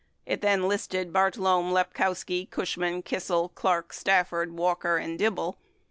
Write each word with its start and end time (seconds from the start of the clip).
223 0.25 0.51
It 0.51 0.67
listed 0.67 1.13
Bartlome, 1.13 1.71
Lepkowski, 1.71 2.49
Cushman, 2.49 3.03
Kissel, 3.03 3.49
Clark, 3.49 3.93
Stafford, 3.93 4.51
Walker, 4.51 4.97
and 4.97 5.19
Dibble. 5.19 5.59